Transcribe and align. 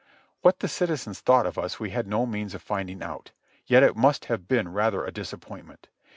What 0.41 0.61
the 0.61 0.67
citizens 0.67 1.19
thought 1.19 1.45
of 1.45 1.59
us 1.59 1.79
we 1.79 1.91
had 1.91 2.07
no 2.07 2.25
means 2.25 2.55
of 2.55 2.63
finding 2.63 3.03
out; 3.03 3.33
yet 3.67 3.83
it 3.83 3.95
must 3.95 4.25
have 4.25 4.47
been 4.47 4.73
rather 4.73 5.05
a 5.05 5.11
disappointment. 5.11 5.89